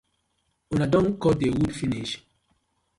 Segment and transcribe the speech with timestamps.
[0.77, 2.13] Una don kot the wood finish.